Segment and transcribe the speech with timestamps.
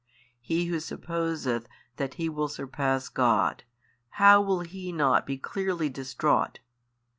[0.39, 1.67] he who supposeth
[1.97, 3.63] that he will surpass God,
[4.17, 6.57] how will he not be clearly distraught?